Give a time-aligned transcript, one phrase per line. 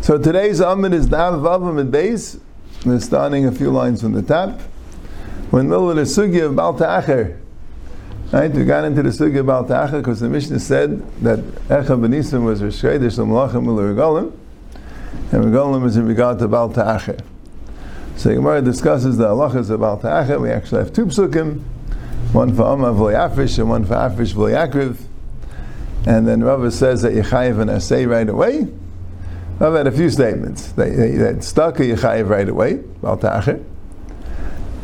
[0.00, 2.38] So today's Amid is Dav Vavam and Beis.
[2.86, 4.60] We're starting a few lines from the top.
[5.50, 7.40] When middle of the Sugya of Bal Ta'acher,
[8.30, 11.98] right, we got into the Sugya of Bal Ta'acher because the Mishnah said that Echa
[11.98, 14.32] Benisim was Rosh Chodesh L'Malachim L'Regalim,
[15.32, 17.18] and Regalim is in regard to Bal Ta'acher.
[18.16, 20.38] So Gemara discusses the halachas of Bal Ta'acher.
[20.38, 21.64] We actually have two psukim,
[22.32, 24.96] one for Amma V'Yafish and one for Afish V'Yakriv.
[26.06, 28.66] And then Rava says that Yechayev and Asay right away.
[29.60, 30.72] I've had a few statements.
[30.72, 33.62] They, that stuck a Yechayev right away, Bal Ta'acher.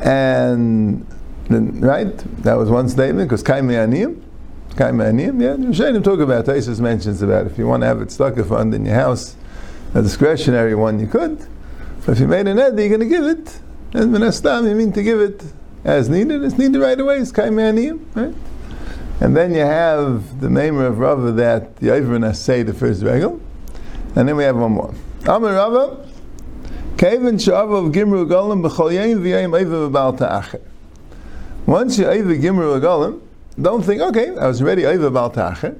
[0.00, 1.06] And
[1.48, 4.22] then, right, that was one statement, because Kaim Aniyim,
[4.77, 8.12] Kaim Aniyim, yeah, Shainim talk about, Taisus mentions about if you want to have it
[8.12, 9.34] stuck a fund in your house,
[9.94, 11.38] a discretionary one, you could.
[12.05, 13.58] But if you made an ed, you're going to give it.
[13.94, 15.42] And Menastam, you mean to give it
[15.84, 18.34] as needed, it's needed right away, it's Kaim Aniyim, right?
[19.20, 23.41] And then you have the name of Rava that the Ivrin say the first regal.
[24.14, 24.94] And then we have one more.
[25.27, 26.08] Amar Rava,
[26.97, 30.61] Kevin Shavav Gimru Golim B'chol Yayim V'yayim Eiva V'bal Ta'acher.
[31.67, 33.20] Once you Eiva Gimru Golim,
[33.61, 35.77] don't think, okay, I was ready Eiva B'al Ta'acher,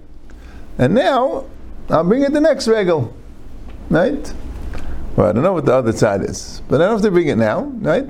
[0.79, 1.45] and now
[1.89, 3.15] I'll bring it the next regal,
[3.89, 4.33] right?
[5.17, 7.29] Well, I don't know what the other side is, but I don't have to bring
[7.29, 8.09] it now, right?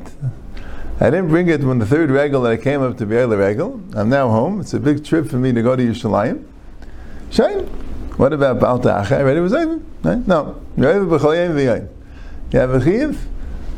[1.01, 3.39] I didn't bring it when the third regal that I came up to be the
[3.39, 3.81] regal.
[3.95, 4.61] I'm now home.
[4.61, 6.45] It's a big trip for me to go to Yerushalayim.
[7.31, 7.67] Shine.
[8.17, 8.87] What about Baal?
[8.89, 9.81] I read it was over.
[10.03, 10.27] Right?
[10.27, 10.61] No.
[10.77, 10.85] You
[12.59, 13.29] have a chiv,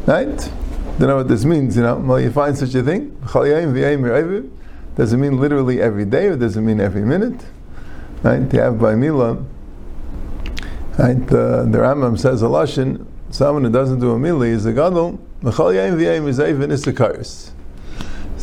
[0.07, 0.51] right?
[0.99, 1.97] Don't know what this means, you know.
[1.97, 3.11] Well, you find such a thing.
[4.97, 7.45] Does it mean literally every day or does it mean every minute?
[8.23, 8.51] Right?
[8.53, 9.45] You have by Mila.
[10.99, 11.27] Right?
[11.27, 12.49] The, the Rambam says a
[13.31, 15.21] someone who doesn't do a Mila is a Gadol.
[15.43, 15.57] Does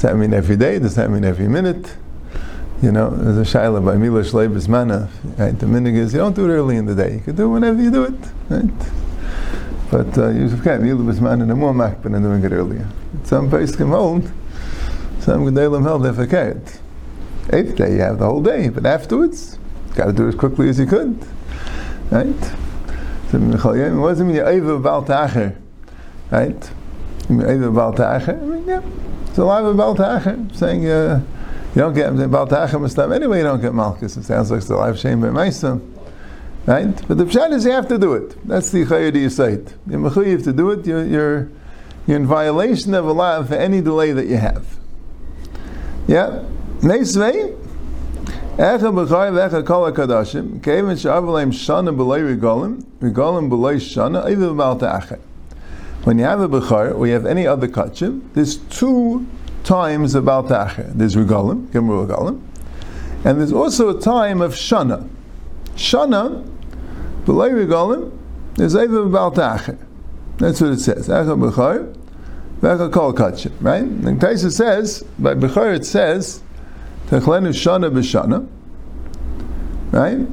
[0.02, 0.80] that mean every day?
[0.80, 1.96] Does that mean every minute?
[2.82, 5.10] You know, there's a shaila by Mila Shleibus Mana.
[5.38, 5.58] Right?
[5.58, 7.16] The minig is you don't do it early in the day.
[7.16, 8.20] You can do it whenever you do it.
[8.50, 8.92] Right?
[9.92, 12.88] But uh, you can't Mila Mana the more makbin than doing it earlier.
[13.24, 14.32] Some place can hold.
[15.20, 16.80] Some gedalim held they forget.
[17.54, 19.60] Eighth day you have the whole day, but afterwards,
[19.90, 21.26] you got to do it as quickly as you could.
[22.10, 22.44] Right?
[23.30, 25.56] So it wasn't mean you Bal Ta'acher.
[26.32, 26.72] Right?
[27.30, 28.82] Yeah,
[29.28, 31.22] it's a lot of saying uh,
[31.76, 34.16] you don't get Baal Ta'acher stuff anyway, you don't get Malchus.
[34.16, 35.82] It sounds like it's the life shame by Maisa.
[36.66, 37.08] Right?
[37.08, 38.48] But the pshat is you have to do it.
[38.48, 39.74] That's the chayyid you say it.
[39.88, 41.50] You're to do it, you're, you're,
[42.08, 44.66] you're in violation of Allah for any delay that you have.
[46.08, 46.44] Yeah?
[46.80, 47.58] Neisvei,
[48.58, 54.78] Echa b'chay v'echa kol ha-kadashim, kevin she'av shana b'lei regolim, regolim b'lei shana, even Baal
[54.78, 55.20] Ta'acher.
[56.04, 59.28] When you have a Bechar, or you have any other Kachim, there's two
[59.64, 60.94] times about Tacher.
[60.94, 62.42] There's Regalim, Gemru Regalim,
[63.26, 65.08] and there's also a time of Shana.
[65.76, 66.50] Shana,
[67.26, 68.18] B'lay Regalim,
[68.58, 69.78] is even about Tacher.
[70.38, 71.10] That's what it says.
[71.10, 71.94] Echa Bechar,
[72.62, 73.82] Vecha Kol Kachim, right?
[73.82, 76.42] And Taisa says, by Bechar it says,
[77.08, 78.48] Techlenu Shana B'Shana,
[79.92, 80.26] right?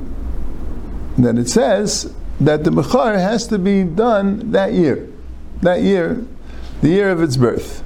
[1.18, 5.08] Then it says that the Bechar has to be done that year
[5.64, 6.24] that year,
[6.80, 7.82] the year of its birth.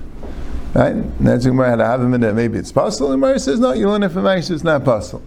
[0.75, 0.95] Right?
[1.21, 2.35] That's had in there.
[2.35, 3.13] Maybe it's possible.
[3.13, 5.23] And Gemara says, no, you learn it from Aisha, it's not possible.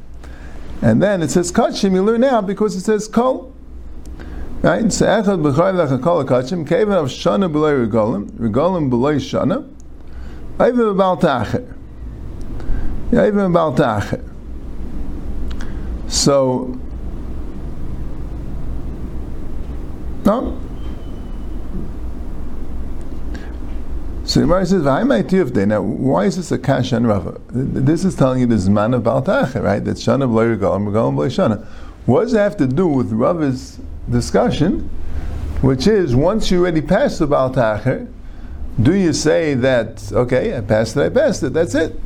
[0.82, 3.54] And then it says kachim, you learn now because it says kol.
[4.62, 4.92] Right?
[4.94, 9.68] So echad b'chay lecha kol kachim, kevan of shana b'lay regolim, regolim b'lay shana,
[10.56, 10.86] even
[11.22, 11.76] tacher.
[13.12, 14.28] Yeah, even about tacher.
[16.08, 16.80] So,
[20.26, 20.60] no,
[24.32, 27.42] So the Gemara says, "V'hai Now, why is this a kash and rava?
[27.50, 29.84] This is telling you this man of baltacha, right?
[29.84, 31.66] That shana b'loy regalim, regalim b'loy shana.
[32.06, 33.78] What does it have to do with Rava's
[34.10, 34.90] discussion?
[35.60, 38.08] Which is, once you already passed the baltacha,
[38.82, 42.00] do you say that okay, I passed it, I passed it, that's it?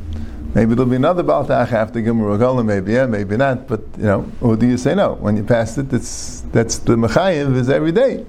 [0.52, 3.68] Maybe there'll be another baltach after Gimel Regalim, maybe yeah, maybe not.
[3.68, 5.12] But you know, or do you say no?
[5.12, 8.26] When you passed it, that's that's the mechayiv is every day.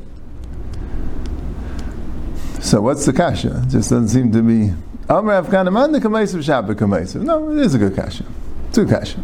[2.67, 3.63] So what's the kasha?
[3.63, 4.73] It just doesn't seem to be.
[5.09, 7.21] Amr Afghan the Kamaisav Shabbat Kamaisav.
[7.21, 8.25] No, it is a good kasha.
[8.73, 9.19] Two kasha.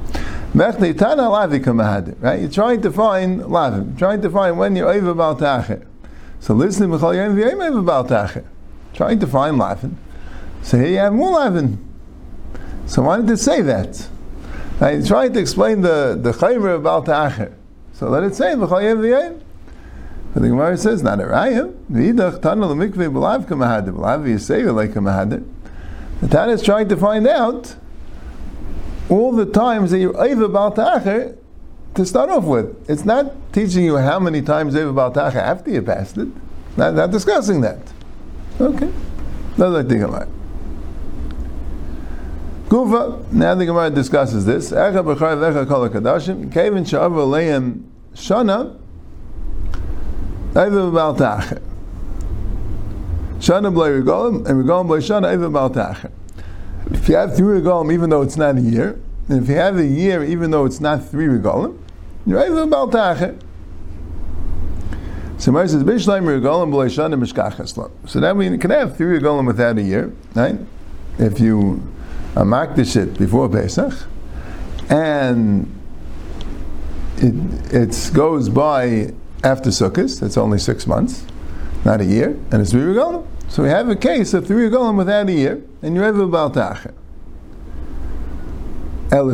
[0.53, 2.15] Mechni Tana Lavi Kamahadir.
[2.21, 2.39] Right?
[2.39, 3.97] You're trying to find Lavim.
[3.97, 5.85] Trying to find when you're over about Tacher.
[6.39, 8.45] So listen, Michal Yom over about Tacher.
[8.93, 9.97] Trying to find Lavin.
[10.61, 11.51] So here you have more.
[12.85, 14.07] So why did it say that?
[14.79, 15.05] Right?
[15.05, 17.53] Trying to explain the the Chaymer about Tacher.
[17.91, 19.41] So let it say Yom V'yem.
[20.33, 21.74] But the Gemara says, not a raya.
[26.21, 27.75] The Tana is trying to find out
[29.09, 31.38] all the times that you're over Baal Ta'acher
[31.95, 32.89] to start off with.
[32.89, 36.30] It's not teaching you how many times over Baal Ta'acher after you passed it.
[36.77, 37.79] Not, not discussing that.
[38.59, 38.91] Okay.
[39.57, 40.27] That's like the Gemara.
[42.69, 44.71] Gufa, now the Gemara discusses this.
[44.71, 47.83] Echa b'char v'echa kol kadashim kevin sha'av
[48.15, 48.79] shana,
[50.55, 51.61] over Baal Ta'acher.
[53.39, 56.11] Shana b'lay regalim, and regalim b'lay shana, Baal Ta'acher.
[56.91, 59.77] If you have three regalim, even though it's not a year, and if you have
[59.77, 61.77] a year, even though it's not three regalim,
[62.25, 63.38] you're over Baal Ta'acher.
[65.38, 69.47] So Mar says, Bishleim regalim b'lay shana mishkachas So that we can have three regalim
[69.47, 70.57] without a year, right?
[71.17, 71.81] If you
[72.35, 73.94] uh, amakdish it before Pesach,
[74.89, 75.69] and
[77.17, 81.25] it it goes by after Sukkot, that's only six months,
[81.83, 83.25] not a year, and it's three regalim.
[83.49, 86.55] So we have a case of three regalim without a year, and you're ever about
[86.55, 86.77] la.
[89.11, 89.25] Now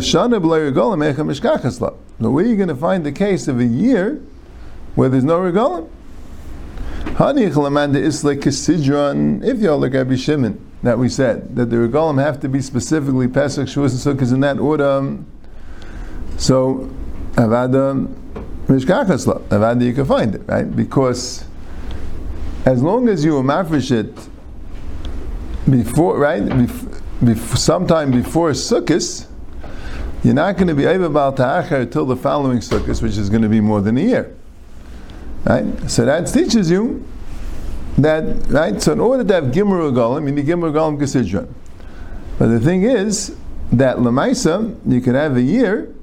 [2.32, 4.22] where are you going to find the case of a year
[4.96, 5.90] where there's no regalim?
[9.44, 13.28] If you look at Shimon, that we said that the regalim have to be specifically
[13.28, 15.18] Pesach, Shavuos, and Sukkot in that order.
[16.38, 16.90] So
[17.34, 18.08] avada
[18.70, 19.40] mishkachas la.
[19.50, 21.44] Avada you can find it right because
[22.66, 24.16] as long as you mafresh it
[25.70, 29.28] before, right, bef- bef- sometime before Sukkot,
[30.24, 33.42] you're not going to be able Baal Ta'achar until the following Sukkot, which is going
[33.42, 34.36] to be more than a year.
[35.46, 35.66] Right?
[35.90, 37.06] So that teaches you
[37.98, 38.82] that, right?
[38.82, 41.52] So in order to have Gimur Regalim, you need Gimur Regalim Kesidron.
[42.38, 43.36] But the thing is
[43.72, 45.94] that Lamaisa, you can have a year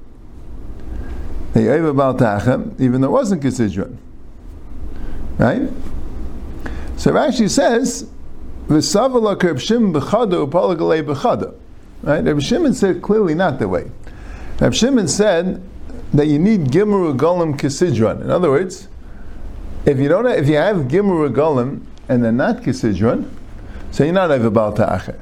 [1.56, 3.96] that you're able even though it wasn't Kesidron.
[5.38, 5.70] Right?
[6.98, 8.06] So Rashi says,
[8.68, 11.54] "V'savala Reb Shimon b'chada upalagalei b'chada."
[12.02, 12.22] Right?
[12.22, 13.90] Reb Shimon said clearly not the way.
[14.60, 15.62] Reb Shimon said
[16.12, 18.20] that you need gimur regalim kisidron.
[18.20, 18.88] In other words,
[19.86, 23.30] if you don't, have, if you have gimur regalim and they're not kisidron,
[23.92, 25.18] so you're not over bal ta'acher.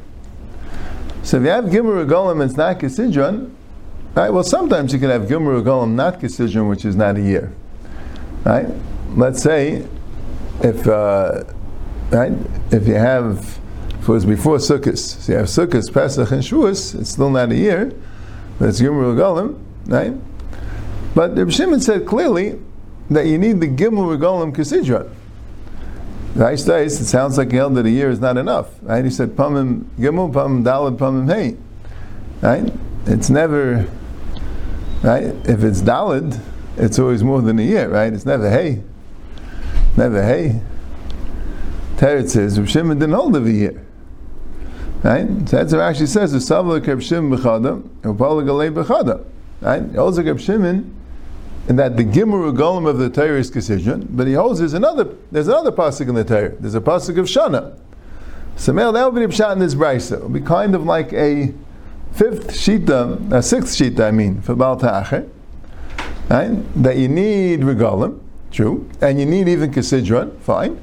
[1.23, 3.53] So if you have gimur regalim and it's not kisidron,
[4.15, 4.31] right?
[4.31, 7.53] Well, sometimes you can have gimur regalim not kisidron, which is not a year,
[8.45, 8.67] right?
[9.11, 9.87] Let's say
[10.63, 11.45] if uh,
[12.11, 12.33] right,
[12.71, 13.59] if you have,
[14.01, 17.51] if it was before Sukkot, so you have Sukkot, Pesach, and Shavuos, it's still not
[17.51, 17.93] a year,
[18.59, 20.13] but it's Gimel right?
[21.15, 22.59] But the Shimon said clearly
[23.11, 25.11] that you need the Gimel Regalim Kesidron.
[26.35, 28.67] Right, it sounds like he held that a year is not enough.
[28.83, 29.05] Right?
[29.05, 31.57] He said Pamim Gimel, Pamim Dalad, Pamim Hey.
[32.41, 32.73] Right?
[33.07, 33.89] It's never
[35.05, 35.35] right.
[35.49, 36.41] If it's Dalad,
[36.77, 37.89] it's always more than a year.
[37.89, 38.13] Right?
[38.13, 38.83] It's never Hey.
[39.97, 40.61] Never Hey.
[41.97, 43.85] Teretz says Reb Shimon didn't hold of a year.
[45.03, 45.29] Right?
[45.49, 49.25] So that's what actually says the Savla Reb Shimon b'chada, Upala Galei b'chada.
[49.61, 49.93] Right?
[49.93, 50.95] Like Reb Shimon
[51.69, 53.51] and that the Gimur Golem of the Torah is
[54.11, 56.51] but he holds there's another there's another pasuk in the Torah.
[56.61, 57.79] There's a pasuk of Shana.
[58.57, 60.19] So that would be Pshat in this brisa.
[60.19, 61.55] It would be kind of like a
[62.15, 65.29] fifth shita, a sixth shita, I mean, for Baal Ta'acher.
[66.29, 66.83] Right?
[66.83, 68.21] That you need regalim,
[68.51, 70.81] true, and you need even Kisidron, fine.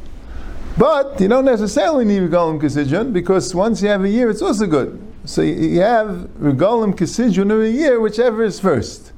[0.78, 4.68] But you don't necessarily need regalim Kisidron because once you have a year, it's also
[4.68, 5.02] good.
[5.26, 9.12] So you have regalim Kisidron of a year, whichever is first.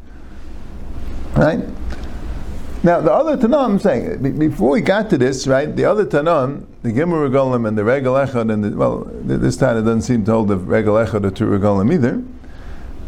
[1.35, 1.59] Right?
[2.83, 6.65] Now, the other Tanam, I'm saying, before we got to this, right, the other Tanam,
[6.83, 10.25] the Gimur Regalim and the Regal Echad, and the, well, this time it doesn't seem
[10.25, 12.21] to hold of Regal Echad or two Regalim either,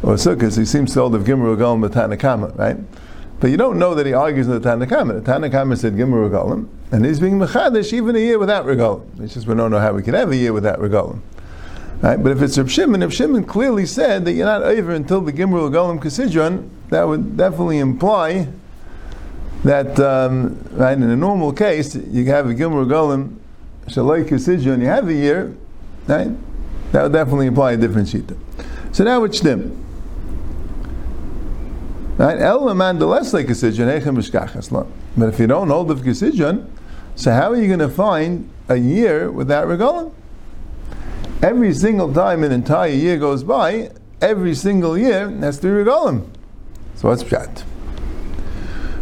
[0.01, 2.77] or Sukkot, he seems to hold of Gimur Regalim and Tanakama, right?
[3.41, 5.22] But you don't know that he argues in the Tanakama.
[5.22, 9.22] The Tanakama said Gimur Regalim, and he's being Mechadish even a year without Regalim.
[9.22, 11.20] It's just we don't know how we can have a year without Regalim.
[12.01, 12.22] Right?
[12.22, 15.34] But if it's Reb Shimon, if Shimon clearly said that you're not over until the
[15.34, 18.48] Gimur Regalim Kasidron, that would definitely imply
[19.65, 23.36] that um, right in a normal case you have a Gimur Golim
[23.88, 25.56] Have a year,
[26.08, 26.32] right?
[26.92, 28.38] That would definitely imply a different shita.
[28.92, 29.84] So now it's them.
[32.18, 32.39] Right?
[32.39, 36.68] El man the less like Echem Mishkachas But if you don't hold of Kisidjon,
[37.15, 40.13] so how are you going to find a year without Regalim?
[41.44, 46.30] Every single time an entire year goes by, every single year has three Regalim.
[46.96, 47.63] So what's Pshat?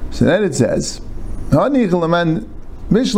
[0.09, 0.99] So then it says,
[2.93, 3.15] By Rebbe,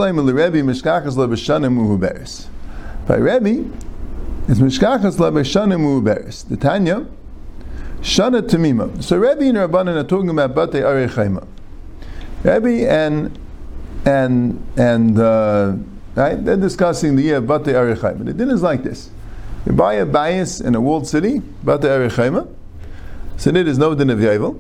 [4.48, 6.48] it's Mishkachas Lebeshanim Muhuberes.
[6.48, 7.06] The Tanya,
[8.00, 9.04] Shana Tamima.
[9.04, 11.46] So Rebbe and Rabbanan are talking about Bate Arechayma.
[12.44, 13.38] Rebbe and
[14.06, 15.76] and and uh,
[16.16, 18.24] right, they're discussing the year of Bate Arechayma.
[18.24, 19.10] The din is like this:
[19.66, 22.48] you buy a bias in a walled city, Bate Arechayma,
[23.36, 24.58] So there is no din of Yovel.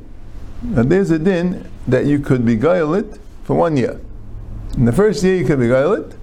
[0.76, 4.02] And there's a din that you could beguile it for one year.
[4.78, 6.16] In the first year you could be it.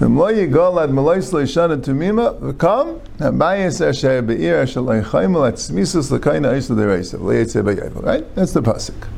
[0.00, 5.02] The moye gal ad malois lo shana tumima v'kam habayis asher er be'ir asher er
[5.02, 8.02] leichayim at smisus l'kayna eisla dereisa v'leyetze be'yovel.
[8.02, 8.34] Right?
[8.34, 9.08] That's the pasuk.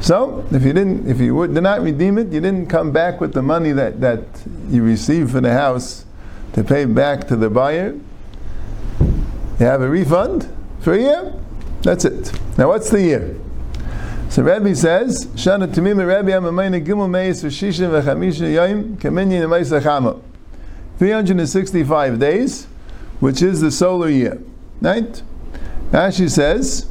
[0.00, 3.20] So, if you didn't, if you would, did not redeem it, you didn't come back
[3.20, 4.20] with the money that, that
[4.68, 6.04] you received for the house
[6.52, 7.94] to pay back to the buyer.
[9.00, 10.48] You have a refund
[10.80, 11.32] for a year.
[11.82, 12.38] That's it.
[12.58, 13.36] Now, what's the year?
[14.28, 20.20] So Rabbi says, Shana Tamim Rabbi Amamayna Gimel Meis V'Shishim V'Chamisha Yom Kaminyin Meis Achama.
[20.98, 22.66] 365 days,
[23.20, 24.42] which is the solar year.
[24.80, 25.22] Right?
[25.90, 26.86] Rashi says,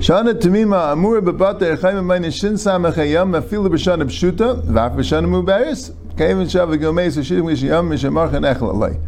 [0.00, 5.94] Shana Tamima Amur Bebata Echaim Amayna Shin Samach Hayam Afilu B'Shana B'Shuta V'Af B'Shana Mubaris
[6.16, 8.98] Kevin Shav Gimel Meis V'Shishim V'Shiyam Mishamar Chanech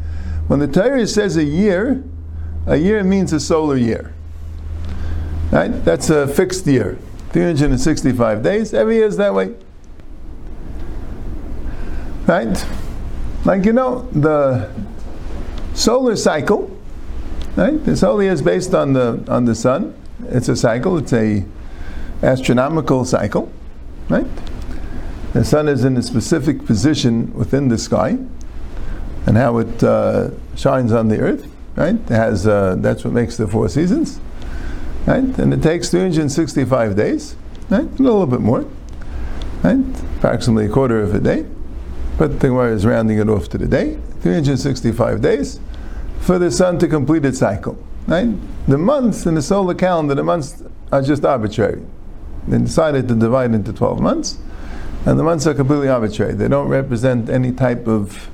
[0.47, 2.05] When the Torah says a year,
[2.67, 4.15] a year means a solar year.
[5.53, 5.69] Right?
[5.85, 6.99] That's a fixed year.
[7.31, 8.75] 365 days.
[8.75, 9.55] Every year is that way.
[12.27, 12.67] Right?
[13.45, 14.71] Like you know, the
[15.75, 16.75] solar cycle,
[17.57, 17.85] right?
[17.85, 19.95] The solar year is based on the on the sun.
[20.29, 21.45] It's a cycle, it's a
[22.23, 23.53] astronomical cycle,
[24.09, 24.27] right?
[25.33, 28.19] The sun is in a specific position within the sky
[29.27, 31.95] and how it uh, shines on the earth, right?
[31.95, 34.21] It has uh, that's what makes the four seasons.
[35.07, 35.39] Right?
[35.39, 37.37] And it takes 365 days,
[37.71, 37.83] right?
[37.83, 38.65] A little bit more,
[39.63, 39.79] right?
[40.19, 41.47] Approximately a quarter of a day.
[42.19, 43.99] But the Gemara is rounding it off to the day.
[44.21, 45.59] 365 days
[46.21, 47.77] for the sun to complete its cycle.
[48.07, 48.29] Right?
[48.69, 51.83] The months in the solar calendar, the months are just arbitrary.
[52.47, 54.39] They decided to divide into 12 months,
[55.07, 56.35] and the months are completely arbitrary.
[56.35, 58.29] They don't represent any type of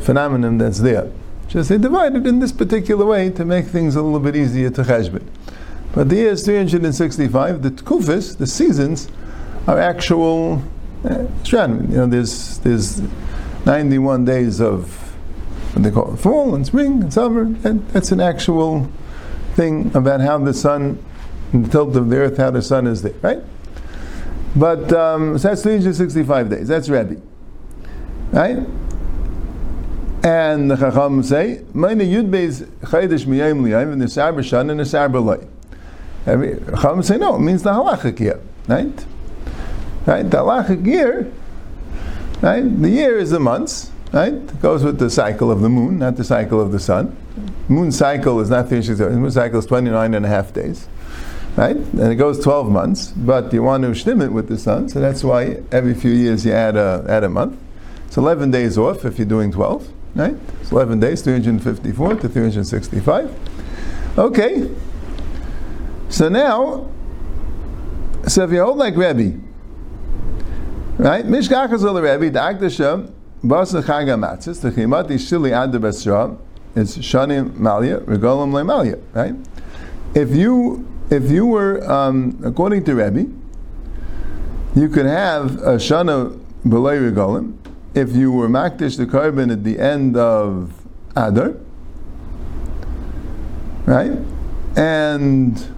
[0.00, 1.10] phenomenon that's there.
[1.48, 4.82] Just they divided in this particular way to make things a little bit easier to
[4.82, 5.22] cheshbon.
[5.96, 7.62] But the year is 365.
[7.62, 9.08] The tkufis, the seasons,
[9.66, 10.62] are actual
[11.04, 11.24] uh.
[11.52, 13.00] You know, there's there's
[13.64, 14.92] 91 days of
[15.72, 17.44] what they call it, fall and spring and summer.
[17.64, 18.90] And that's an actual
[19.54, 21.02] thing about how the sun,
[21.52, 23.42] the tilt of the earth, how the sun is there, right?
[24.54, 26.68] But um, so that's 365 days.
[26.68, 27.16] That's Rabbi,
[28.32, 28.58] right?
[30.22, 34.78] And the Chacham say, "Meine Yud Beis Chaydish Miyayim Liyayim and the Sarber Shan and
[34.78, 35.22] the Sarber
[36.26, 39.06] Loy." Chacham say no, it means the halachic year, right?
[40.06, 41.30] Right, the halachic year,
[42.42, 42.62] right?
[42.82, 44.32] The year is the months, right?
[44.32, 47.16] It goes with the cycle of the moon, not the cycle of the sun.
[47.68, 50.86] Moon cycle is not 365, the moon cycle is 29 and a half days,
[51.56, 51.76] right?
[51.76, 55.00] And it goes 12 months, but you want to shtim it with the sun, so
[55.00, 57.58] that's why every few years you add a, add a month.
[58.06, 60.36] It's 11 days off if you're doing 12, right?
[60.60, 64.18] It's 11 days, 354 to 365.
[64.18, 64.70] Okay,
[66.08, 66.90] so now,
[68.26, 69.38] so if you hold like Rebbe,
[70.98, 71.24] right?
[71.24, 76.38] Mishkachas ol Rebbe, the Akdasha, Basa Chaga Matzis, the Chimati Shili Ad Besra,
[76.74, 79.34] is Shani Malia, Regolim Le Malia, right?
[80.14, 83.30] If you if you were um, according to Rebbe,
[84.74, 87.56] you could have a Shana Belay Regolim
[87.94, 90.72] if you were Makdish the korban at the end of
[91.16, 91.54] Adar,
[93.86, 94.12] right?
[94.76, 95.75] And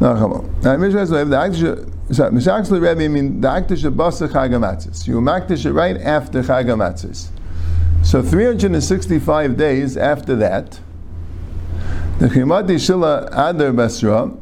[0.00, 1.92] Now, Mishnah says the Akdish.
[2.14, 5.06] So, Mishak's Rebbe mean the Akdish of Basa Chagamatzis.
[5.06, 7.30] You Makdish it right after Chagamatzis.
[8.06, 10.78] So 365 days after that,
[12.20, 14.32] the Chimati Shila Adar Basra,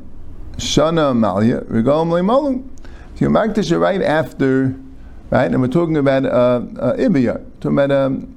[0.56, 2.68] Shana Malia, Regalim Leimolum.
[3.14, 4.75] So you Makdish it right after,
[5.30, 5.50] right?
[5.50, 6.28] And we're talking about uh,
[6.78, 8.37] uh, Ibiyah, talking about um,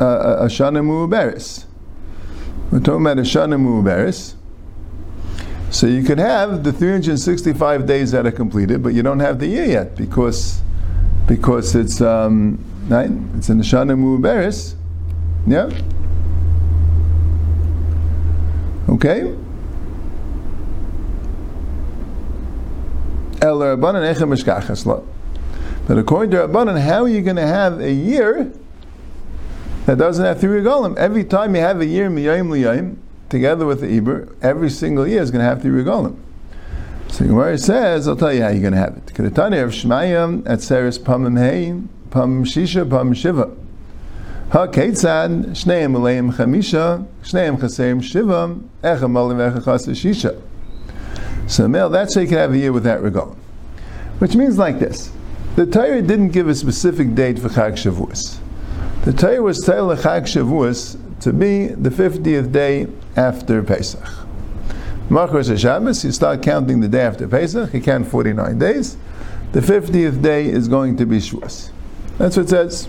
[0.00, 1.66] uh, a Shana Mu'beris.
[2.70, 4.34] We're talking about a Shana Mu'beris.
[5.74, 9.48] So you could have the 365 days that are completed, but you don't have the
[9.48, 10.60] year yet because
[11.26, 13.10] because it's um, right.
[13.34, 14.76] It's in the Shana Mu'beris.
[15.48, 15.68] Yeah.
[18.88, 19.36] Okay.
[23.40, 23.50] But
[25.98, 28.52] according to Rabbanan, how are you going to have a year
[29.86, 30.96] that doesn't have three regalim?
[30.96, 32.96] Every time you have a year, miyayim liyayim,
[33.28, 36.16] together with the Iber, every single year is going to have three regalim.
[37.08, 39.06] So Gemara says, I'll tell you how you're going to have it.
[39.06, 43.54] Kedetani of Shmayim at Seres Pamim Hey, Pam Shisha, Pam Shiva.
[44.50, 50.40] Ha Ketzad, Shneim Aleim Chamisha, Shneim Chaseim Shiva, Echem Malim Echachas Shisha.
[51.46, 53.36] So male, that's how you can have a year with that regalim.
[54.18, 55.12] Which means like this.
[55.56, 58.40] The Torah didn't give a specific date for Chag Shavuos.
[59.04, 64.04] The Torah was telling Chag Shavuos to be the 50th day after Pesach.
[65.10, 68.96] Machar Shabbos, you start counting the day after Pesach, you count 49 days.
[69.52, 71.70] The 50th day is going to be Shavuos.
[72.18, 72.88] That's what it says.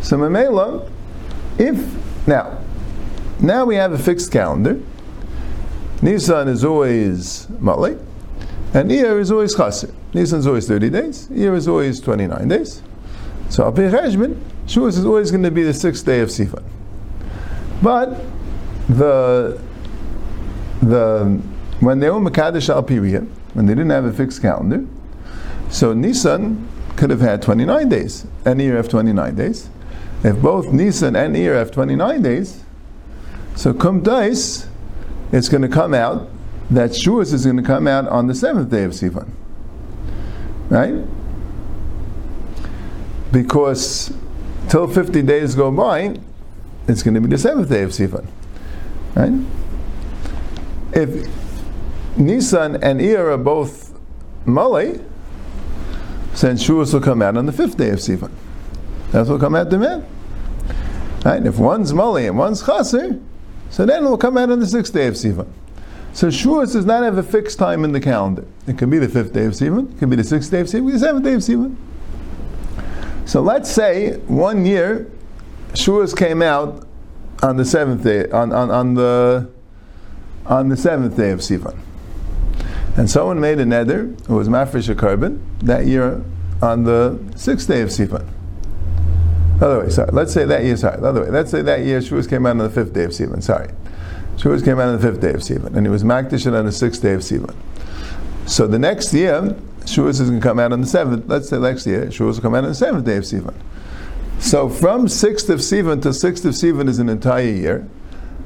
[0.00, 0.88] So Mamela,
[1.58, 2.58] if, now,
[3.40, 4.80] now we have a fixed calendar.
[6.02, 7.92] Nisan is always Mali,
[8.74, 9.92] and Iyar is always Chaser.
[10.12, 12.82] Nisan is always 30 days, Iyar is always 29 days.
[13.48, 16.62] So Al Cheshbon, Shavuos is always going to be the sixth day of Sivan.
[17.82, 18.20] But
[18.88, 19.60] the
[20.82, 21.40] the
[21.80, 24.84] when they were Makadosh Al when they didn't have a fixed calendar,
[25.70, 29.68] so Nisan could have had 29 days, and Iyar have 29 days.
[30.22, 32.64] If both Nisan and Iyar have 29 days,
[33.54, 34.66] so Kum Dais,
[35.32, 36.28] it's going to come out
[36.70, 39.30] that Shavuos is going to come out on the seventh day of Sivan.
[40.70, 41.04] Right?
[43.30, 44.12] Because
[44.68, 46.16] till 50 days go by,
[46.88, 48.26] it's going to be the seventh day of Sivan.
[49.14, 49.32] Right?
[50.92, 51.28] If
[52.16, 53.92] Nisan and Iyar are both
[54.46, 55.00] Malay,
[56.40, 58.30] then Shavuos will come out on the fifth day of Sivan.
[59.10, 60.06] That's what will come out the man.
[61.24, 61.44] Right?
[61.44, 63.20] If one's Malay and one's Chaser,
[63.70, 65.48] so then it will come out on the sixth day of Sivan.
[66.12, 68.44] So Shavuos does not have a fixed time in the calendar.
[68.66, 70.66] It can be the fifth day of Sivan, it can be the sixth day of
[70.66, 71.76] Sivan, the seventh day of Sivan.
[73.26, 75.10] So let's say one year
[75.72, 76.86] Shavuos came out
[77.44, 79.50] on the seventh day, on, on, on the
[80.46, 81.78] on the seventh day of Sivan.
[82.96, 86.22] And someone made a neder who was mafresh korban that year
[86.62, 88.26] on the sixth day of Sivan.
[89.60, 90.10] Other way, sorry.
[90.12, 91.02] Let's say that year, sorry.
[91.02, 91.30] Other way.
[91.30, 93.42] Let's say that year Shavuos came out on the fifth day of Sivan.
[93.42, 93.68] Sorry.
[94.36, 95.76] Shavuos came out on the fifth day of Sivan.
[95.76, 97.54] And he was Makdish on the sixth day of Sivan.
[98.46, 99.42] So the next year,
[99.84, 101.28] Shavuos is going to come out on the seventh.
[101.28, 103.54] Let's say next year, Shavuos will come out on the seventh day of Sivan.
[104.38, 107.88] So from sixth of Sivan to sixth of Sivan is an entire year.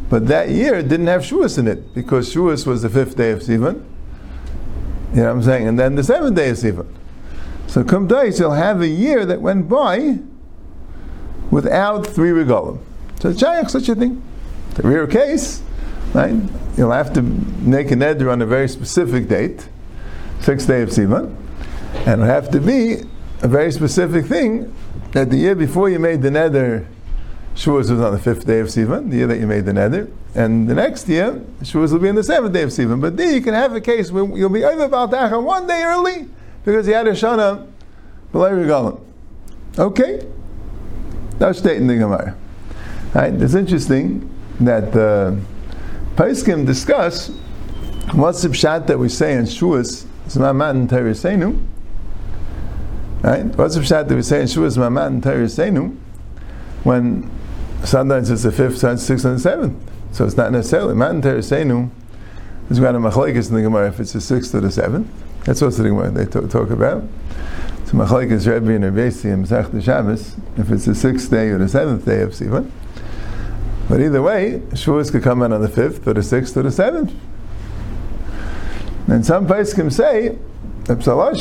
[0.08, 3.40] But that year didn't have Shavuos in it because Shavuos was the fifth day of
[3.40, 3.84] Sivan.
[5.10, 5.68] You know what I'm saying?
[5.68, 6.86] And then the seventh day of Sivan.
[7.66, 10.18] So come days, you'll have a year that went by
[11.50, 12.78] without three regalim.
[13.20, 14.22] So it's such a thing.
[14.74, 15.62] The rare case,
[16.14, 16.34] right?
[16.76, 19.68] You'll have to make an neder on a very specific date,
[20.40, 21.34] sixth day of Sivan,
[22.06, 23.02] and it'll have to be
[23.42, 24.74] a very specific thing
[25.12, 26.86] that the year before you made the neder,
[27.54, 30.10] Shavuos was on the fifth day of Sivan, the year that you made the neder,
[30.34, 33.00] and the next year, Shavuos will be on the seventh day of Sivan.
[33.00, 35.82] But there you can have a case where you'll be over about Baltacha one day
[35.82, 36.28] early
[36.64, 37.66] because you had a Shana
[38.30, 39.00] below Regalim.
[39.78, 40.26] Okay?
[41.38, 42.36] That's stating the Gemara.
[43.14, 43.32] Right?
[43.34, 47.28] It's interesting that the uh, Paiskim discuss
[48.12, 51.60] what's the pshat that we say in Shavuos, Zmamat and Teresenu.
[53.22, 53.44] Right?
[53.44, 55.96] What's the pshat that we say in Shavuos, Zmamat and Teresenu,
[56.84, 57.30] when
[57.84, 59.90] sometimes it's the fifth, sometimes sixth, and the seventh.
[60.12, 61.90] So it's not necessarily Matan Teresenu.
[62.68, 65.08] There's got a machlekes in the Gemara if it's the sixth or the seventh.
[65.44, 67.02] That's also the Gemara they talk, talk about.
[67.86, 71.68] So machlekes Rebbe and Rebbeisi and Masech Shabbos if it's the sixth day or the
[71.68, 72.70] seventh day of Sivan.
[73.88, 76.70] But either way, Shavuos could come in on the fifth or the sixth or the
[76.70, 77.12] seventh.
[79.06, 80.36] And some places can say,
[80.88, 81.34] Epsilon,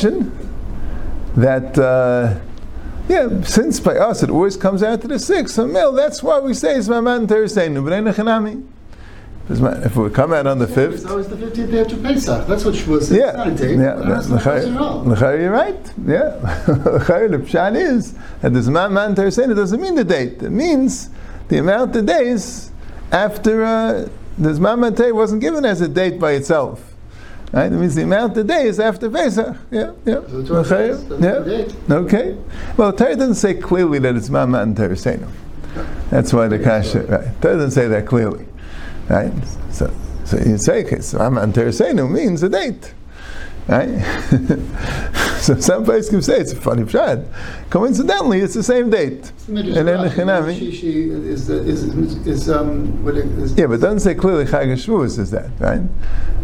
[1.38, 2.40] that uh,
[3.08, 6.40] yeah, since by us it always comes out to the sixth, so male, that's why
[6.40, 8.00] we say it's Maman Thursday, Nubrei
[9.50, 12.46] if it would come out on the fifth, it's always the fifteenth day after Pesach.
[12.46, 13.10] That's what she was.
[13.10, 13.80] Yeah, a.
[13.80, 15.92] Yeah, L'chayr, you're right.
[16.04, 16.34] Yeah,
[16.68, 20.42] L'chayr, the pshat is that this man man Thursday doesn't mean the date.
[20.42, 21.08] It means
[21.48, 22.72] the amount of days
[23.10, 26.94] after uh, this man man wasn't given as a date by itself.
[27.52, 27.70] Right?
[27.70, 29.56] That means the amount of days after Pesach.
[29.70, 30.20] Yeah, yeah.
[31.88, 31.96] yeah.
[31.96, 32.36] Okay.
[32.76, 35.28] Well, Torah doesn't say clearly that it's Mama and Teresenu.
[36.10, 37.42] That's why the kasha, right?
[37.42, 38.46] Torah doesn't say that clearly.
[39.08, 39.32] Right?
[39.70, 39.90] So,
[40.24, 42.92] so you say, okay, so Mama and Teresenu means a date.
[43.68, 44.00] Right?
[45.40, 47.26] so some places can say it's a funny pshat.
[47.68, 49.30] Coincidentally, it's the same date.
[49.46, 50.58] And then the Chinami.
[50.58, 51.84] She, she is, is,
[52.26, 53.04] is, um,
[53.56, 55.82] yeah, but it doesn't say clearly Chag Shavuos is that, right?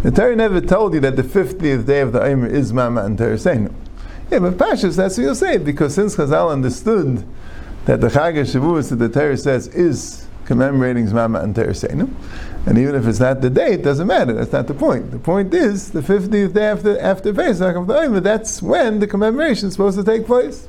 [0.03, 3.19] The Torah never told you that the 50th day of the Omer is Mama and
[3.19, 3.73] Teresenu.
[4.31, 7.25] Yeah, but Pashas, that's what you'll say, because since Chazal understood
[7.87, 12.13] that the Chag Shavuos that the Torah says is commemorating Mama and Teresenu,
[12.67, 14.33] and even if it's not the it doesn't matter.
[14.33, 15.11] That's not the point.
[15.11, 19.07] The point is the 50th day after, after Pesach of the Omer, that's when the
[19.07, 20.67] commemoration is supposed to take place.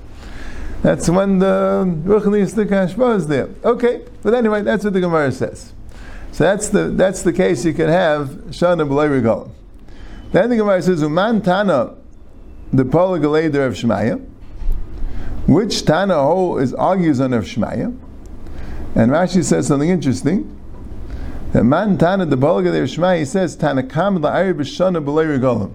[0.81, 3.49] That's when the Ruchni Hashba is there.
[3.63, 5.73] Okay, but anyway, that's what the Gemara says.
[6.31, 9.51] So that's the that's the case you can have Shana B'lay Regalim.
[10.31, 11.95] Then the Gemara says, Uman Tana,
[12.73, 14.23] the Polygalader of Shemaya,
[15.47, 17.97] which Tana is argues on of Shemaya,
[18.95, 20.54] And Rashi says something interesting.
[21.55, 25.71] That man Tana the Balaga there Shema, he says Tanakam la'ari b'shana b'lei regalim.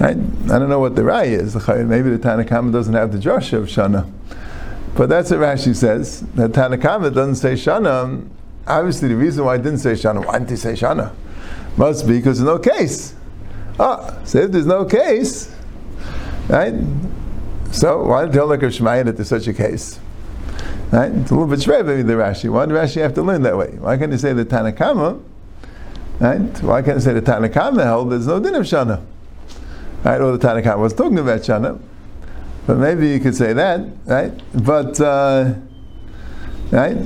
[0.00, 0.16] Right?
[0.50, 1.54] I don't know what the Rai is.
[1.68, 4.10] Maybe the Tanakama doesn't have the Joshua of Shana.
[4.94, 6.22] But that's what Rashi says.
[6.36, 8.26] That Tanakama doesn't say Shana.
[8.66, 11.12] Obviously, the reason why I didn't say Shana, why didn't he say Shana?
[11.76, 13.14] Must be because there's no case.
[13.78, 15.54] Ah, so if there's no case,
[16.48, 16.72] right?
[17.72, 20.00] So why tell like Shemaya that there's such a case?
[20.92, 21.12] Right?
[21.12, 22.50] It's a little bit shred maybe the Rashi.
[22.50, 23.76] Why did Rashi have to learn that way?
[23.78, 25.22] Why can't you say the Tanakama?
[26.18, 26.62] Right?
[26.62, 29.04] Why can't you say the Tanakama held there's no din of Shana?
[30.02, 30.20] Right?
[30.20, 31.80] Or the Tanakama was talking about Shana.
[32.66, 34.32] But maybe you could say that, right?
[34.52, 35.54] But uh,
[36.70, 36.96] right?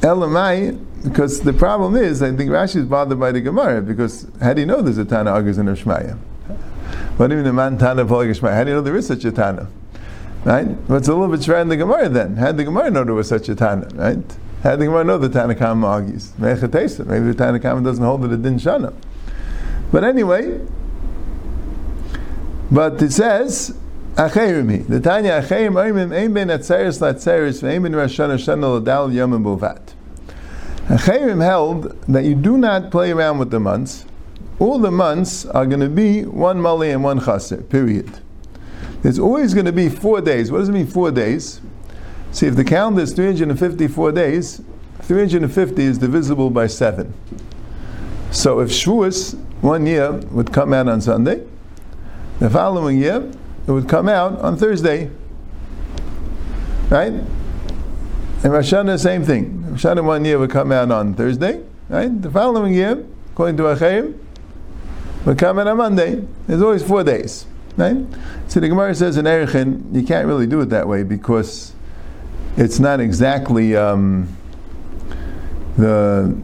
[0.00, 4.54] Elamai, because the problem is, I think Rashi is bothered by the Gemara because how
[4.54, 6.16] do you know there's a Tana Agus in Shmaya?
[7.16, 8.06] What even the man Tana?
[8.06, 9.68] How do you know there is such a Tana?
[10.44, 10.88] Right?
[10.88, 12.36] But it's a little bit shred in the Gemara then.
[12.36, 13.88] How did the Gemara know there was such a Tana?
[13.94, 14.18] Right?
[14.62, 16.32] How did the Gemara know the Tana Kama argues?
[16.38, 18.94] Maybe the Tana Kama doesn't hold that it didn't Shana.
[19.92, 20.60] But anyway,
[22.70, 23.76] but it says,
[24.14, 29.32] Acherim The Tanya Acherim Oimim Ein Ben Atzeres Latzeres Ve'ein Ben Rosh Hashanah Ladal Yom
[29.44, 29.94] Bovat.
[30.86, 34.04] Acherim held that you do not play around with the months.
[34.58, 38.20] All the months are going to be one mali and one chaser, period.
[39.02, 40.52] There's always going to be four days.
[40.52, 41.60] What does it mean, four days?
[42.32, 44.62] See, if the calendar is 354 days,
[45.02, 47.12] 350 is divisible by seven.
[48.30, 51.44] So if Shavuos, one year, would come out on Sunday,
[52.38, 53.30] the following year,
[53.66, 55.10] it would come out on Thursday.
[56.88, 57.12] Right?
[57.12, 59.70] And Rosh Hashanah, same thing.
[59.70, 61.62] Rosh Hashanah one year would come out on Thursday.
[61.88, 62.22] Right?
[62.22, 64.18] The following year, according to Acherim,
[65.26, 66.24] would come out on Monday.
[66.46, 67.46] There's always four days.
[67.80, 67.96] Right?
[68.48, 71.72] So the Gemara says in Erechin, you can't really do it that way because
[72.58, 74.36] it's not exactly um,
[75.78, 76.38] the,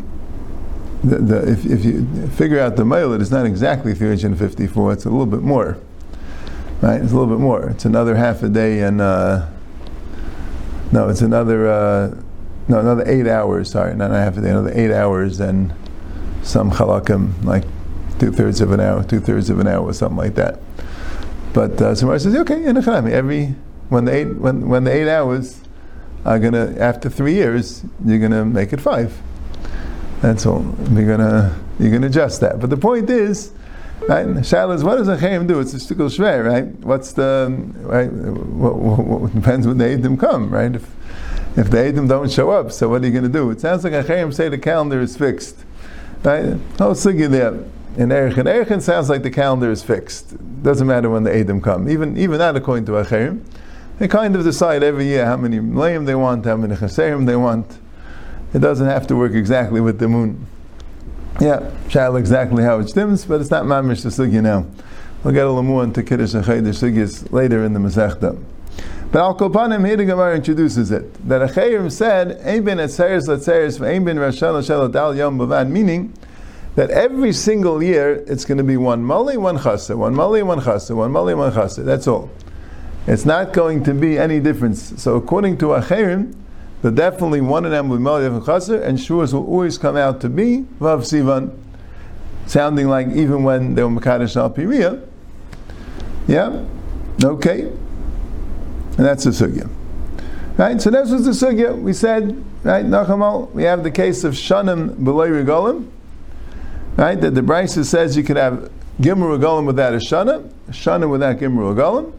[1.05, 5.11] the, the if, if, you figure out the mile, it's not exactly 354, it's a
[5.11, 5.77] little bit more.
[6.81, 7.03] Right?
[7.03, 7.68] It's a little bit more.
[7.68, 9.46] It's another half a day and uh,
[10.92, 12.16] no, it's another uh,
[12.68, 15.75] no, another eight hours, sorry, not half a day, another eight hours and
[16.42, 17.64] some halakim, like
[18.18, 20.61] two thirds of an hour, two thirds of an hour, or something like that.
[21.57, 23.55] But uh, says, okay, in every
[23.88, 25.62] when the eight when, when the eight hours
[26.27, 29.16] are gonna after three years, you're gonna make it five.
[30.21, 30.62] That's all.
[30.92, 32.61] You're gonna you're gonna adjust that.
[32.61, 33.53] But the point is,
[34.07, 34.27] right?
[34.27, 35.59] Shaila is what does a chayim do?
[35.61, 36.66] It's a shtickle shver, right?
[36.85, 38.12] What's the right?
[38.12, 40.75] What, what, what, depends when the eidim come, right?
[40.75, 40.87] If
[41.57, 43.51] if the eidim don't show up, so what are you going to do?
[43.51, 45.57] It sounds like a chayim say the calendar is fixed,
[46.23, 46.45] right?
[46.79, 47.64] No sugi there.
[47.96, 50.37] In Erichin, Erichin sounds like the calendar is fixed.
[50.62, 51.88] Doesn't matter when the Eidim come.
[51.88, 53.42] Even even that, according to Acherim,
[53.98, 57.37] they kind of decide every year how many Layim they want, how many Chaserim they
[57.37, 57.78] want.
[58.52, 60.46] It doesn't have to work exactly with the moon.
[61.40, 64.66] Yeah, shall exactly how it stems, but it's not mamish the sugi now.
[65.24, 68.38] We'll get a little more into Kiddush and Chaydish later in the Masechta.
[69.11, 71.14] But Al Kopanim, here the Gemara introduces it.
[71.26, 76.12] That Achayim said, Ein bin etzeres letzeres, Ein bin rashal shel dal yom bavad, meaning
[76.77, 80.61] that every single year it's going to be one mali, one chasa, one mali, one
[80.61, 81.85] chasa, one mali, one chasa.
[81.85, 82.31] That's all.
[83.07, 85.03] It's not going to be any difference.
[85.03, 86.35] So according to Acherim,
[86.83, 90.21] the definitely one of them will mali, and chasa, and shuas will always come out
[90.21, 91.57] to be vav sivan,
[92.47, 95.03] sounding like even when they were makadosh al piriya.
[96.29, 96.65] Yeah,
[97.25, 99.71] okay, and that's the sugya.
[100.59, 101.81] Right, so this was the sugya.
[101.81, 105.89] We said, right, Nachamal, we have the case of shanim b'loy regalim,
[106.96, 107.20] Right?
[107.20, 111.74] That the Brisa says you could have Gimur Regalim without a Shana, Shana without Gimur
[111.74, 112.12] Regalim.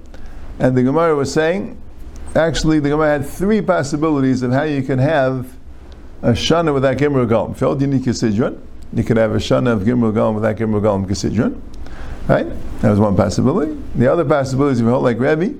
[0.59, 1.81] And the Gemara was saying,
[2.35, 5.55] actually, the Gemara had three possibilities of how you can have
[6.21, 7.59] a Shana without Gimur Regalim.
[7.59, 8.59] Hold unique Kisidron,
[8.93, 11.59] you could have a Shana of Gimur Regalim without Gimur Regalim Kisidron.
[12.27, 12.47] Right?
[12.81, 13.75] That was one possibility.
[13.95, 15.57] The other possibility is if you hold like Rebbe,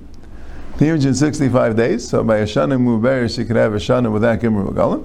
[0.78, 5.04] 365 days, so by a Shana Muberis, you could have a Shana without Gimur Regalim.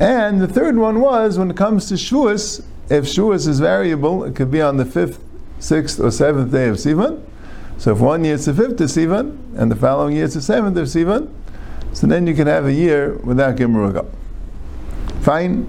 [0.00, 4.36] And the third one was when it comes to Shavuos, if Shuas is variable, it
[4.36, 5.24] could be on the fifth,
[5.58, 7.22] sixth, or seventh day of Sivan.
[7.78, 10.42] So if one year it's the fifth of Sivan, and the following year it's the
[10.42, 11.32] seventh of Sivan,
[11.94, 14.06] so then you can have a year without Gimruga.
[15.22, 15.64] Fine.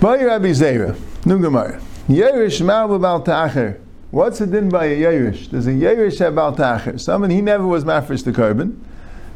[0.00, 1.80] By Rabbi Zera, New Gemara.
[2.06, 3.80] Yerish Ma'al Ta'acher.
[4.10, 5.50] What's it din by a Yerish?
[5.50, 6.98] There's a Yerish about Ta'acher.
[6.98, 8.78] Someone, he never was mafresh the korban.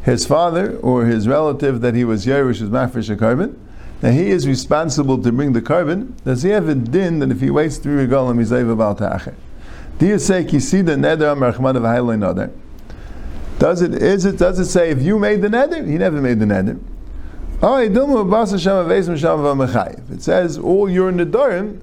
[0.05, 3.57] His father or his relative that he was Yerish was mafresh the korban.
[4.03, 6.21] Now he is responsible to bring the korban.
[6.25, 9.37] Does he have a din that if he waits three regalim, he's able about ta'acher?
[9.99, 12.51] Do you say kisida neder amrachman of nader?
[13.61, 15.88] Does it is it does it say if you made the neder?
[15.88, 16.81] He never made the neder.
[17.65, 17.95] Oh, it
[20.23, 21.81] says all your nedarim,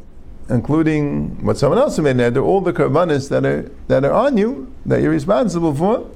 [0.50, 4.70] including what someone else made neder, all the karbanis that are that are on you
[4.86, 6.12] that you're responsible for,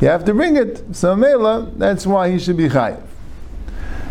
[0.00, 0.82] you have to bring it.
[0.96, 3.07] So mela, that's why he should be chayiv.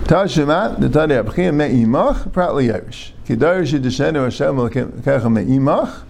[0.03, 3.11] Tashima, the Tani Abchia me'imach, pratli yerish.
[3.27, 6.03] Kidarish yidishenu Hashem kecha me'imach,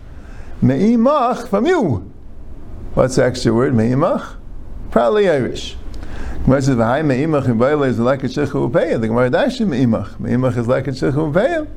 [0.62, 2.12] me'imach from you.
[2.94, 3.74] What's the extra word?
[3.74, 4.36] Me'imach?
[4.92, 5.76] Pratli yerish.
[6.44, 10.18] Gemara says, "V'hai me'imach in Baila is like a shechu upeya." The Gemara dashi me'imach.
[10.20, 11.68] Me'imach is like a shechu upeya.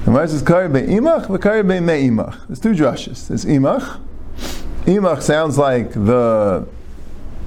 [0.00, 3.28] The Gemara says, "Kari be'imach, v'kari be'me'imach." There's two drushes.
[3.28, 3.98] There's imach.
[4.86, 6.66] Imach sounds like the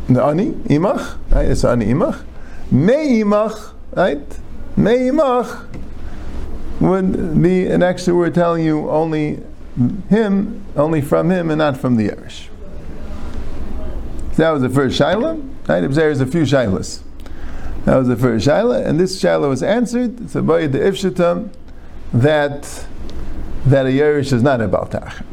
[0.07, 1.17] the ani imach.
[1.31, 1.49] Right?
[1.49, 2.19] It's ani imach.
[2.75, 4.39] Me'imach, right?
[4.75, 5.65] Me'imach
[6.81, 9.39] would be an extra word telling you only
[10.09, 12.49] him, only from him, and not from the Irish.
[14.35, 15.41] That was the first Shaila.
[15.69, 15.79] Right?
[15.89, 17.01] There's a few Shailas.
[17.85, 20.29] That was the first Shaila, and this Shaila was answered.
[20.29, 21.49] So by the Ifshita
[22.13, 22.85] that
[23.65, 25.23] that a Yerush is not a Baltach.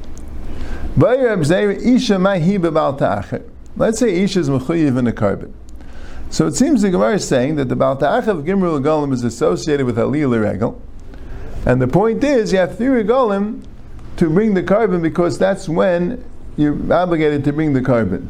[3.77, 5.53] Let's say Isha is Mechuyiv in a korban.
[6.33, 9.85] So it seems the Gemara is saying that the Balta'ach of Gimrul Golim is associated
[9.85, 10.81] with Aliyah Regel.
[11.67, 13.63] And the point is, you have three Regolim
[14.17, 16.25] to bring the korban because that's when
[16.57, 18.29] you're obligated to bring the korban.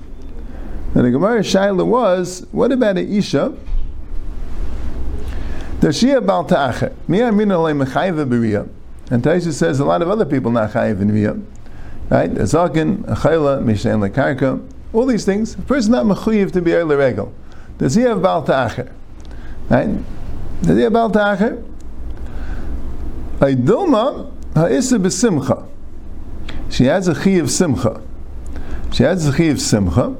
[0.96, 3.56] And the Gemara Shaila was, what about an Isha?
[5.92, 6.92] She have Balta'ach?
[9.10, 11.40] And Taisha says a lot of other people not chayiv in Riyah.
[12.10, 12.32] Right?
[12.32, 14.60] A Zakin, a Chayla, Mishain Lekarka,
[14.92, 15.54] all these things.
[15.54, 17.32] A person not mechuyev to be Eile Regel.
[17.78, 18.92] Does he have Baal Ta'acher?
[19.68, 19.88] Right?
[20.62, 21.62] Does he have Baal Ta'acher?
[23.38, 25.68] Aidilma ha'isa b'simcha.
[26.70, 28.00] She has a chi of simcha.
[28.92, 30.16] She has a chi of simcha.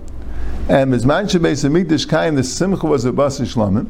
[0.69, 3.89] And Mizman Shabbeis Hamikdash Kaim, the simcha was a bas shlamim.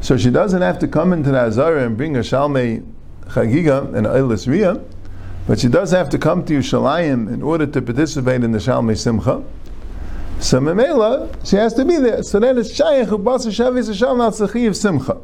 [0.00, 2.84] So she doesn't have to come into the Azara and bring a shalmei
[3.26, 4.84] chagiga and eilis riyah,
[5.46, 8.96] but she does have to come to Yerushalayim in order to participate in the shalmei
[8.96, 9.42] simcha.
[10.40, 12.22] So Memela, she has to be there.
[12.22, 15.20] So then it's Shayach who Basa Shavis Hashem al Tzachi of Simcha.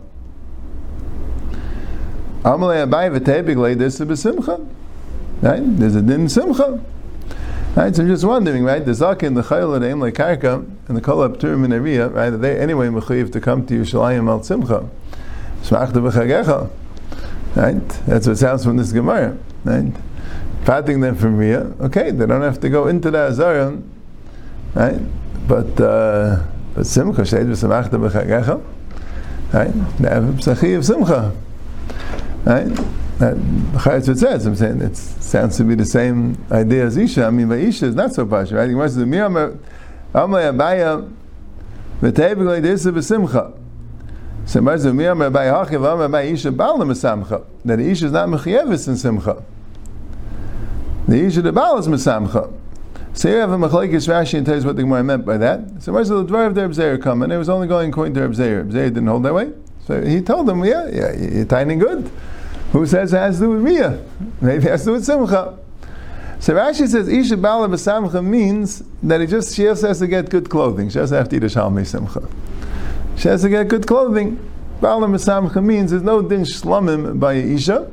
[2.42, 4.66] Amalei Abai V'tebig this is Simcha.
[5.40, 5.62] Right?
[5.78, 6.84] There's a din Simcha.
[7.76, 7.94] Right?
[7.94, 8.84] So I'm just wondering, right?
[8.84, 12.30] The Zakin, the Chayil, the Emle Karka, and the Kolab Turim in Ariya, right?
[12.30, 14.88] They anyway mechuyev to come to Yerushalayim al Simcha.
[15.62, 16.70] Smachta B'chagecha.
[17.54, 17.88] Right?
[18.06, 19.38] That's what sounds from this Gemara.
[19.64, 19.92] Right?
[20.64, 21.80] Patting them from Riyah.
[21.82, 23.80] Okay, they don't have to go into the Azara
[24.74, 25.00] right?
[25.48, 26.42] But uh,
[26.74, 28.62] but simcha shteid v'samachta b'chagecha,
[29.52, 29.74] right?
[30.00, 31.32] Ne'ev p'sachi of simcha,
[32.44, 32.66] right?
[33.18, 34.46] Chayetz says.
[34.46, 37.26] I'm saying it sounds to be the same idea as Isha.
[37.26, 38.68] I mean, but Isha is not so posh, right?
[38.68, 39.58] He wants to be Amay
[40.12, 41.10] Abaya
[42.00, 43.52] v'teiv this b'simcha.
[44.46, 47.44] So Marzu Miyam Abaya Hachiv Amay Abaya Isha Baal Mesamcha.
[47.64, 49.42] That Isha is not mechayevis in simcha.
[51.08, 52.52] The Isha the Baal is mesamcha.
[53.14, 55.82] So you have a machlekes Rashi and tell tells what the Gemara meant by that.
[55.82, 57.22] So where's the dvar of the Rebzeir come?
[57.22, 58.68] And it was only going according to Rebzeir.
[58.68, 59.52] Rebzeir didn't hold that way.
[59.86, 62.10] So he told them, yeah, yeah, you're tiny good.
[62.72, 64.04] Who says it has to do with Riyah?
[64.40, 65.56] Maybe it has to do with Simcha.
[66.40, 70.28] So Rashi says Isha Bala B'Samcha means that he just she just has to get
[70.28, 70.88] good clothing.
[70.88, 72.28] She doesn't have to eat a Shalmei Simcha.
[73.16, 74.50] She has to get good clothing.
[74.80, 77.90] Bala B'Samcha means there's no din shlomim by Isha.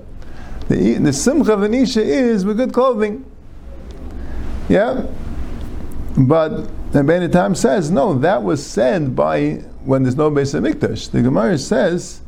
[0.68, 3.24] The, the Simcha of an Isha is with good clothing.
[4.72, 5.06] Yeah?
[6.18, 10.74] But the Ben Tam says, no, that was said by when there's no base Beis
[10.74, 11.12] Hamikdash.
[11.12, 12.22] The Gemara says,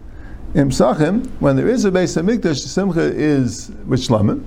[0.53, 4.43] in Psachim, when there is a base Beis Hamikdash, Simcha is with Shlamim.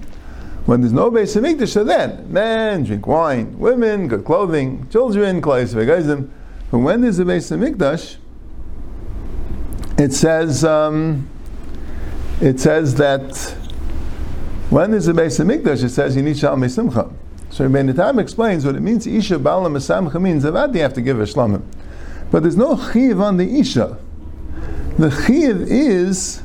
[0.67, 5.73] When there's no Beis Hamikdash, so then, men drink wine, women, good clothing, children, clothes,
[5.73, 6.29] vegazim.
[6.71, 8.19] But when there's a Beis Hamikdash,
[9.99, 11.31] it says, um,
[12.43, 13.35] it says that
[14.69, 17.11] when there's a base Beis Hamikdash, it says you need Shalmei Simcha.
[17.51, 19.07] So Rabbeinu Tam explains what it means.
[19.07, 21.63] Isha Bala Mesamcha means that you have to give a shlamim,
[22.31, 23.99] but there's no chiv on the Isha.
[24.99, 26.43] The chiv is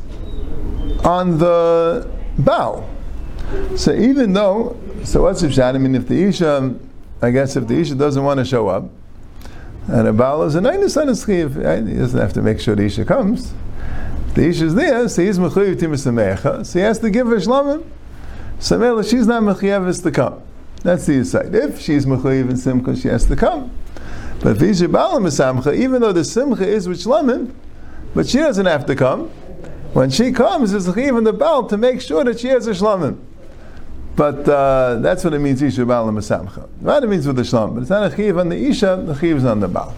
[1.04, 2.88] on the bow.
[3.76, 6.76] So even though, so what's if I mean, if the Isha,
[7.22, 8.90] I guess if the Isha doesn't want to show up,
[9.88, 12.76] and a Baal is a nine son is chiv, he doesn't have to make sure
[12.76, 13.54] the Isha comes.
[14.36, 17.84] The Isha is there, so he's mechuyev timis so he has to give her shlamim.
[18.60, 20.42] So she's not mechuyev to come.
[20.84, 21.54] That's the aside.
[21.54, 23.72] If she's mechayiv in simcha, she has to come.
[24.42, 27.54] But if she's balam even though the simcha is with shlamim,
[28.16, 29.30] but she doesn't have to come.
[29.94, 33.20] When she comes, it's even the bal to make sure that she has a shlamim.
[34.16, 36.68] But uh, that's what it means, Isha Bala Masamcha.
[36.80, 39.16] What it means with the Shlom, but it's not a chiv on the Isha, the
[39.18, 39.96] chiv is on the Baal.